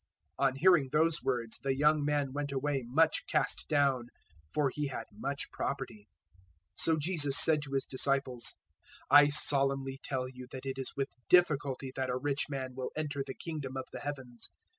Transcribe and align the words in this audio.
019:022 0.39 0.47
On 0.47 0.55
hearing 0.55 0.89
those 0.91 1.21
words 1.23 1.59
the 1.59 1.75
young 1.77 2.03
man 2.03 2.33
went 2.33 2.51
away 2.51 2.81
much 2.87 3.23
cast 3.31 3.67
down; 3.69 4.07
for 4.51 4.71
he 4.73 4.87
had 4.87 5.05
much 5.13 5.51
property. 5.51 6.07
019:023 6.75 6.77
So 6.77 6.97
Jesus 6.97 7.37
said 7.37 7.61
to 7.61 7.73
His 7.73 7.85
disciples, 7.85 8.55
"I 9.11 9.27
solemnly 9.29 9.99
tell 10.03 10.27
you 10.27 10.47
that 10.53 10.65
it 10.65 10.79
is 10.79 10.93
with 10.97 11.09
difficulty 11.29 11.91
that 11.95 12.09
a 12.09 12.17
rich 12.17 12.45
man 12.49 12.73
will 12.73 12.89
enter 12.95 13.23
the 13.23 13.35
Kingdom 13.35 13.77
of 13.77 13.85
the 13.93 13.99
Heavens. 13.99 14.49